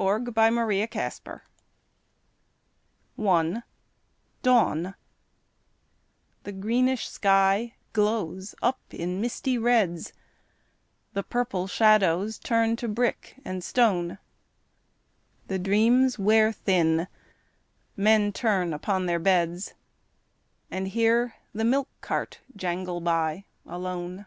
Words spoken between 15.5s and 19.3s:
dreams wear thin, men turn upon their